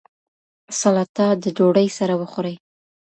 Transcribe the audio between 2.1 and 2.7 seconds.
وخورئ.